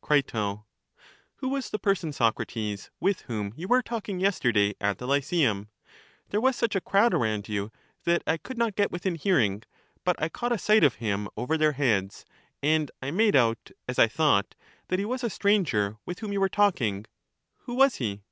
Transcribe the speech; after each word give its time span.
Crito, 0.00 0.64
Who 1.38 1.48
was 1.48 1.70
the 1.70 1.78
person, 1.80 2.12
Socrates, 2.12 2.92
with 3.00 3.22
whom 3.22 3.52
you 3.56 3.66
were 3.66 3.82
talking 3.82 4.20
yesterday 4.20 4.76
at 4.80 4.98
the 4.98 5.08
Lyceum? 5.08 5.70
There 6.28 6.40
was 6.40 6.54
such 6.54 6.76
a 6.76 6.80
crowd 6.80 7.12
around 7.12 7.48
you 7.48 7.72
that 8.04 8.22
I 8.24 8.36
could 8.36 8.56
not 8.56 8.76
get 8.76 8.92
within 8.92 9.16
hearing, 9.16 9.64
but 10.04 10.14
I 10.22 10.28
caught 10.28 10.52
a 10.52 10.56
sight 10.58 10.84
of 10.84 10.94
him 11.02 11.26
over 11.36 11.58
their 11.58 11.72
heads, 11.72 12.24
and 12.62 12.92
I 13.02 13.10
made 13.10 13.34
out, 13.34 13.72
as 13.88 13.98
I 13.98 14.06
thought, 14.06 14.54
that 14.86 15.00
he 15.00 15.04
was 15.04 15.24
a 15.24 15.28
stranger 15.30 15.96
with 16.06 16.20
whom 16.20 16.32
you 16.32 16.38
were 16.40 16.48
talking: 16.48 17.04
who 17.62 17.74
was 17.74 17.96
he 17.96 18.22